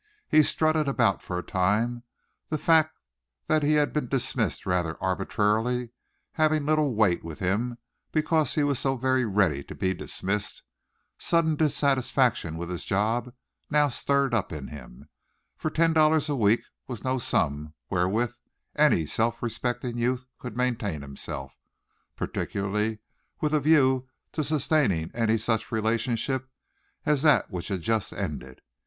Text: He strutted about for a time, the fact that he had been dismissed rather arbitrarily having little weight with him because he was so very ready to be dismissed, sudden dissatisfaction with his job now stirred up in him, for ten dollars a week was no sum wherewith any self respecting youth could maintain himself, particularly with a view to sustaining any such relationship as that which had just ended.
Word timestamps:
He 0.27 0.41
strutted 0.41 0.87
about 0.87 1.21
for 1.21 1.37
a 1.37 1.43
time, 1.43 2.01
the 2.49 2.57
fact 2.57 2.97
that 3.45 3.61
he 3.61 3.73
had 3.73 3.93
been 3.93 4.07
dismissed 4.07 4.65
rather 4.65 4.97
arbitrarily 4.99 5.89
having 6.31 6.65
little 6.65 6.95
weight 6.95 7.23
with 7.23 7.37
him 7.37 7.77
because 8.11 8.55
he 8.55 8.63
was 8.63 8.79
so 8.79 8.97
very 8.97 9.25
ready 9.25 9.63
to 9.63 9.75
be 9.75 9.93
dismissed, 9.93 10.63
sudden 11.19 11.55
dissatisfaction 11.55 12.57
with 12.57 12.69
his 12.71 12.83
job 12.83 13.35
now 13.69 13.89
stirred 13.89 14.33
up 14.33 14.51
in 14.51 14.69
him, 14.69 15.07
for 15.55 15.69
ten 15.69 15.93
dollars 15.93 16.29
a 16.29 16.35
week 16.35 16.61
was 16.87 17.03
no 17.03 17.19
sum 17.19 17.75
wherewith 17.91 18.33
any 18.75 19.05
self 19.05 19.43
respecting 19.43 19.99
youth 19.99 20.25
could 20.39 20.57
maintain 20.57 21.01
himself, 21.03 21.53
particularly 22.15 22.97
with 23.39 23.53
a 23.53 23.59
view 23.59 24.07
to 24.31 24.43
sustaining 24.43 25.11
any 25.13 25.37
such 25.37 25.71
relationship 25.71 26.49
as 27.05 27.21
that 27.21 27.51
which 27.51 27.67
had 27.67 27.81
just 27.81 28.11
ended. 28.13 28.61